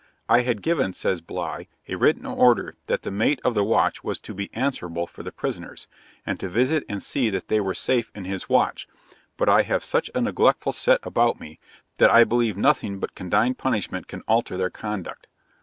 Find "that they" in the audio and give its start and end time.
7.29-7.59